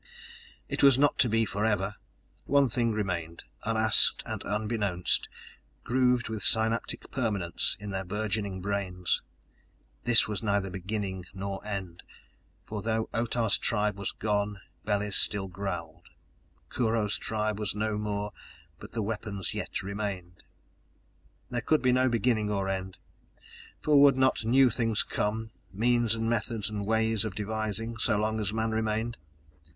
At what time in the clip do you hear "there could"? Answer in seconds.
21.55-21.83